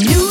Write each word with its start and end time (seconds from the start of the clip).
New 0.00 0.29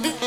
baby. 0.00 0.16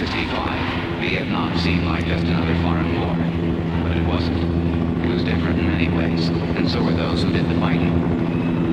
1965, 0.00 1.00
Vietnam 1.00 1.58
seemed 1.58 1.84
like 1.84 2.06
just 2.06 2.24
another 2.24 2.54
foreign 2.62 3.00
war. 3.00 3.14
But 3.86 3.98
it 3.98 4.06
wasn't. 4.06 5.04
It 5.04 5.12
was 5.12 5.22
different 5.22 5.58
in 5.58 5.66
many 5.66 5.88
ways, 5.90 6.28
and 6.28 6.70
so 6.70 6.82
were 6.82 6.92
those 6.92 7.22
who 7.22 7.30
did 7.30 7.46
the 7.50 7.60
fighting. 7.60 7.92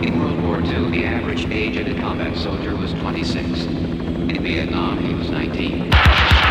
In 0.06 0.20
World 0.22 0.42
War 0.44 0.62
II, 0.62 0.90
the 0.90 1.04
average 1.04 1.46
age 1.48 1.76
of 1.76 1.88
a 1.88 2.00
combat 2.00 2.38
soldier 2.38 2.78
was 2.78 2.94
26. 2.94 3.66
In 3.66 4.42
Vietnam, 4.42 5.04
he 5.04 5.14
was 5.16 5.30
19. 5.30 6.47